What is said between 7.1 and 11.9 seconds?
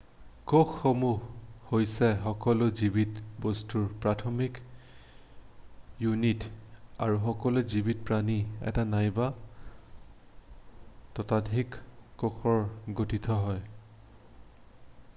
সকলো জীৱিত প্ৰাণী এটা নাইবা ততোধিক